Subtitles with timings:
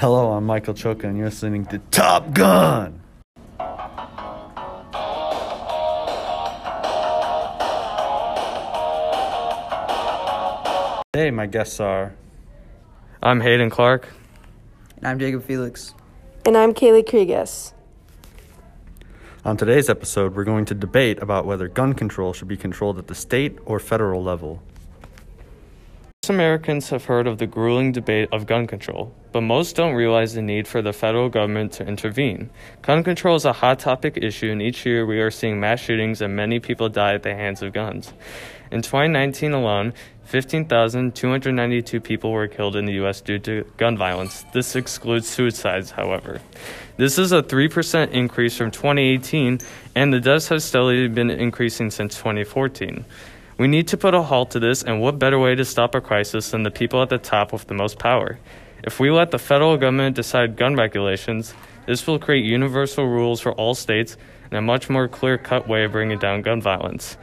[0.00, 3.02] Hello, I'm Michael Choka, and you're listening to Top Gun.
[11.12, 12.14] Today, my guests are
[13.22, 14.08] I'm Hayden Clark.
[14.96, 15.92] And I'm Jacob Felix.
[16.46, 17.74] And I'm Kaylee Krieges.
[19.44, 23.06] On today's episode, we're going to debate about whether gun control should be controlled at
[23.06, 24.62] the state or federal level.
[26.30, 30.40] Americans have heard of the grueling debate of gun control, but most don't realize the
[30.40, 32.48] need for the federal government to intervene.
[32.80, 36.22] Gun control is a hot topic issue, and each year we are seeing mass shootings
[36.22, 38.14] and many people die at the hands of guns.
[38.70, 39.92] In 2019 alone,
[40.24, 43.20] 15,292 people were killed in the U.S.
[43.20, 44.44] due to gun violence.
[44.52, 46.40] This excludes suicides, however.
[46.96, 49.58] This is a 3% increase from 2018,
[49.96, 53.04] and the deaths have steadily been increasing since 2014.
[53.60, 56.00] We need to put a halt to this, and what better way to stop a
[56.00, 58.38] crisis than the people at the top with the most power?
[58.84, 61.52] If we let the federal government decide gun regulations,
[61.84, 65.84] this will create universal rules for all states and a much more clear cut way
[65.84, 67.18] of bringing down gun violence.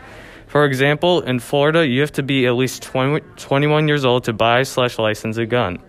[0.45, 4.33] For example, in Florida, you have to be at least 20, 21 years old to
[4.33, 5.79] buy slash license a gun.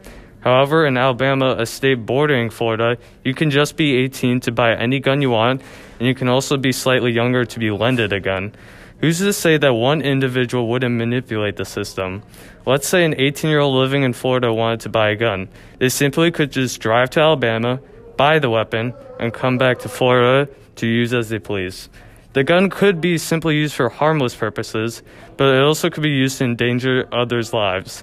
[0.40, 4.98] However, in Alabama, a state bordering Florida, you can just be 18 to buy any
[4.98, 5.60] gun you want,
[5.98, 8.54] and you can also be slightly younger to be lended a gun.
[9.00, 12.24] Who's to say that one individual wouldn't manipulate the system?
[12.66, 15.48] Let's say an 18 year old living in Florida wanted to buy a gun.
[15.78, 17.78] They simply could just drive to Alabama,
[18.16, 21.88] buy the weapon, and come back to Florida to use as they please.
[22.32, 25.02] The gun could be simply used for harmless purposes,
[25.36, 28.02] but it also could be used to endanger others' lives.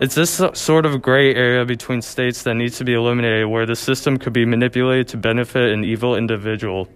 [0.00, 3.74] It's this sort of gray area between states that needs to be eliminated where the
[3.74, 6.88] system could be manipulated to benefit an evil individual.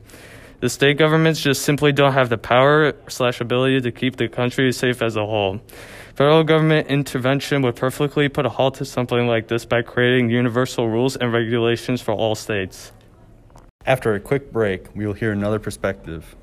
[0.60, 4.70] The state governments just simply don't have the power slash ability to keep the country
[4.72, 5.62] safe as a whole.
[6.14, 10.86] Federal government intervention would perfectly put a halt to something like this by creating universal
[10.86, 12.92] rules and regulations for all states.
[13.86, 16.36] After a quick break, we will hear another perspective.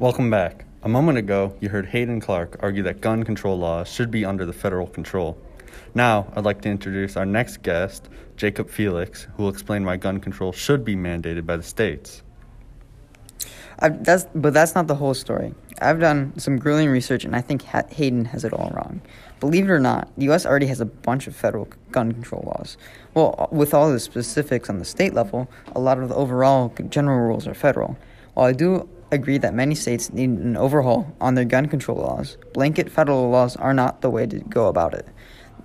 [0.00, 0.64] Welcome back.
[0.84, 4.44] A moment ago, you heard Hayden Clark argue that gun control laws should be under
[4.44, 5.38] the federal control.
[5.94, 10.18] Now, I'd like to introduce our next guest, Jacob Felix, who will explain why gun
[10.18, 12.24] control should be mandated by the states.
[13.78, 15.54] I've, that's, but that's not the whole story.
[15.80, 19.02] I've done some grueling research, and I think ha- Hayden has it all wrong.
[19.38, 20.44] Believe it or not, the U.S.
[20.44, 22.76] already has a bunch of federal gun control laws.
[23.14, 27.20] Well, with all the specifics on the state level, a lot of the overall general
[27.20, 27.96] rules are federal.
[28.34, 32.36] While I do agree that many states need an overhaul on their gun control laws.
[32.52, 35.06] Blanket federal laws are not the way to go about it.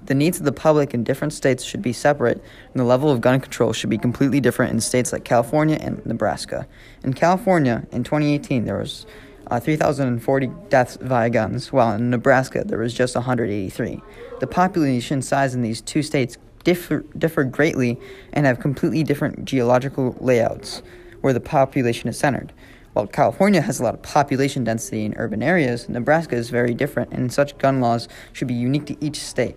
[0.05, 2.41] The needs of the public in different states should be separate,
[2.71, 6.05] and the level of gun control should be completely different in states like California and
[6.05, 6.67] Nebraska.
[7.03, 9.05] In California, in 2018, there was
[9.51, 14.01] uh, 3,040 deaths via guns, while in Nebraska, there was just 183.
[14.39, 17.99] The population size in these two states differ, differ greatly
[18.33, 20.81] and have completely different geological layouts
[21.21, 22.53] where the population is centered.
[22.97, 27.13] While California has a lot of population density in urban areas, Nebraska is very different,
[27.13, 29.55] and such gun laws should be unique to each state.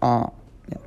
[0.00, 0.28] Uh,
[0.66, 0.78] yeah.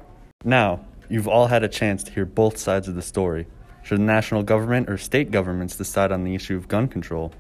[0.44, 3.46] Now, you've all had a chance to hear both sides of the story.
[3.84, 7.32] Should the national government or state governments decide on the issue of gun control?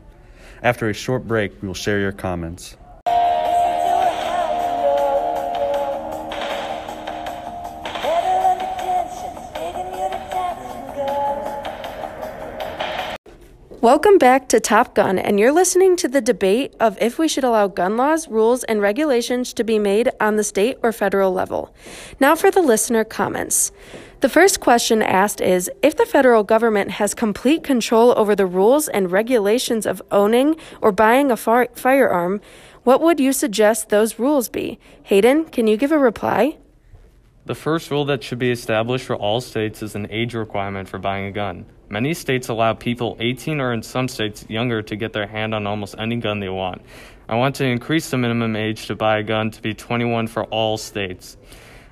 [0.61, 2.77] After a short break, we will share your comments.
[13.83, 17.43] Welcome back to Top Gun, and you're listening to the debate of if we should
[17.43, 21.75] allow gun laws, rules, and regulations to be made on the state or federal level.
[22.17, 23.73] Now for the listener comments.
[24.21, 28.87] The first question asked is If the federal government has complete control over the rules
[28.87, 32.39] and regulations of owning or buying a far- firearm,
[32.83, 34.79] what would you suggest those rules be?
[35.03, 36.55] Hayden, can you give a reply?
[37.45, 40.97] The first rule that should be established for all states is an age requirement for
[40.97, 41.65] buying a gun.
[41.89, 45.67] Many states allow people 18 or in some states younger to get their hand on
[45.67, 46.81] almost any gun they want.
[47.27, 50.45] I want to increase the minimum age to buy a gun to be 21 for
[50.45, 51.35] all states.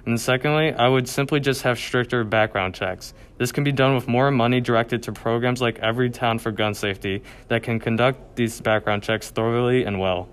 [0.05, 3.13] And secondly, I would simply just have stricter background checks.
[3.37, 7.23] This can be done with more money directed to programs like Everytown for Gun Safety
[7.49, 10.29] that can conduct these background checks thoroughly and well.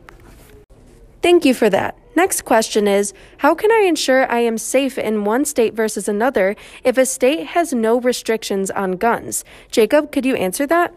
[1.22, 1.98] Thank you for that.
[2.18, 6.56] Next question is How can I ensure I am safe in one state versus another
[6.82, 9.44] if a state has no restrictions on guns?
[9.70, 10.92] Jacob, could you answer that?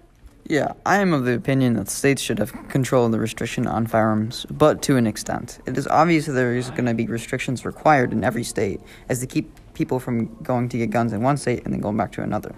[0.48, 3.86] Yeah, I am of the opinion that states should have control of the restriction on
[3.86, 5.60] firearms, but to an extent.
[5.68, 9.20] It is obvious that there is going to be restrictions required in every state as
[9.20, 12.12] to keep people from going to get guns in one state and then going back
[12.14, 12.56] to another.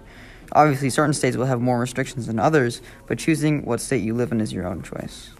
[0.52, 4.32] Obviously, certain states will have more restrictions than others, but choosing what state you live
[4.32, 5.32] in is your own choice.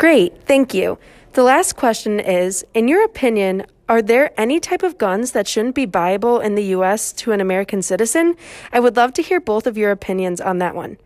[0.00, 0.98] Great, thank you.
[1.32, 5.76] The last question is In your opinion, are there any type of guns that shouldn't
[5.76, 7.12] be buyable in the U.S.
[7.14, 8.34] to an American citizen?
[8.72, 10.98] I would love to hear both of your opinions on that one.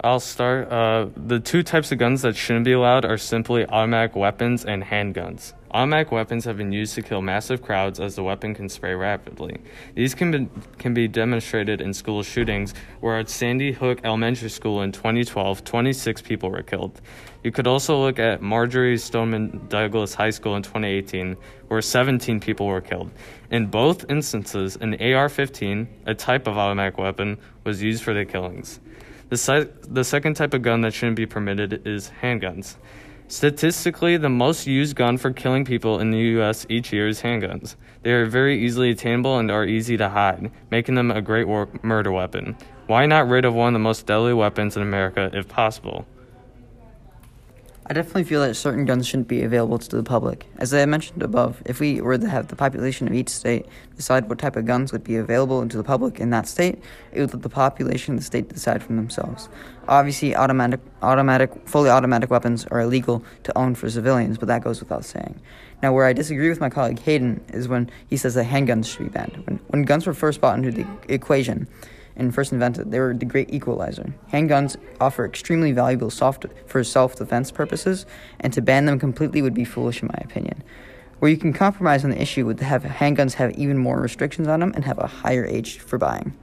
[0.00, 0.72] I'll start.
[0.72, 4.82] Uh, the two types of guns that shouldn't be allowed are simply automatic weapons and
[4.82, 5.52] handguns.
[5.74, 9.58] Automatic weapons have been used to kill massive crowds as the weapon can spray rapidly.
[9.94, 14.82] These can be, can be demonstrated in school shootings, where at Sandy Hook Elementary School
[14.82, 17.00] in 2012, 26 people were killed.
[17.42, 21.38] You could also look at Marjory Stoneman Douglas High School in 2018,
[21.68, 23.10] where 17 people were killed.
[23.50, 28.26] In both instances, an AR 15, a type of automatic weapon, was used for the
[28.26, 28.78] killings.
[29.30, 32.76] The, si- the second type of gun that shouldn't be permitted is handguns.
[33.28, 36.66] Statistically, the most used gun for killing people in the U.S.
[36.68, 37.76] each year is handguns.
[38.02, 41.68] They are very easily attainable and are easy to hide, making them a great war-
[41.82, 42.56] murder weapon.
[42.88, 46.06] Why not rid of one of the most deadly weapons in America if possible?
[47.84, 50.46] I definitely feel that certain guns shouldn't be available to the public.
[50.58, 54.28] As I mentioned above, if we were to have the population of each state decide
[54.28, 56.80] what type of guns would be available to the public in that state,
[57.10, 59.48] it would let the population of the state decide for themselves.
[59.88, 64.78] Obviously, automatic, automatic, fully automatic weapons are illegal to own for civilians, but that goes
[64.78, 65.40] without saying.
[65.82, 69.06] Now, where I disagree with my colleague Hayden is when he says that handguns should
[69.06, 69.42] be banned.
[69.44, 71.66] When, when guns were first brought into the equation,
[72.16, 72.90] and first invented.
[72.90, 74.14] They were the great equalizer.
[74.32, 78.06] Handguns offer extremely valuable soft for self-defense purposes,
[78.40, 80.62] and to ban them completely would be foolish in my opinion.
[81.18, 84.60] Where you can compromise on the issue would have handguns have even more restrictions on
[84.60, 86.34] them and have a higher age for buying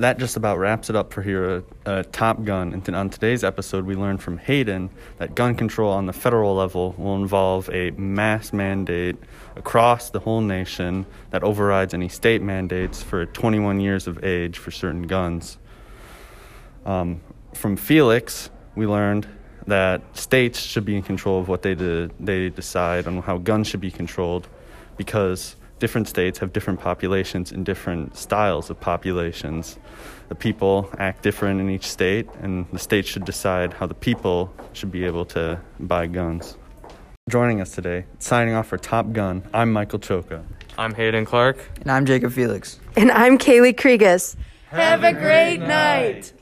[0.00, 2.72] that just about wraps it up for here uh, Top Gun.
[2.72, 4.88] And on today's episode, we learned from Hayden
[5.18, 9.16] that gun control on the federal level will involve a mass mandate
[9.56, 14.70] across the whole nation that overrides any state mandates for 21 years of age for
[14.70, 15.58] certain guns.
[16.86, 17.20] Um,
[17.52, 19.28] from Felix, we learned
[19.66, 23.66] that states should be in control of what they, de- they decide on how guns
[23.66, 24.48] should be controlled
[24.96, 29.78] because different states have different populations and different styles of populations.
[30.28, 34.52] The people act different in each state, and the state should decide how the people
[34.72, 36.56] should be able to buy guns.
[37.28, 40.44] Joining us today, signing off for Top Gun, I'm Michael Choka.
[40.78, 41.58] I'm Hayden Clark.
[41.80, 42.78] And I'm Jacob Felix.
[42.96, 44.36] And I'm Kaylee Kriegas.
[44.68, 46.32] Have a great night.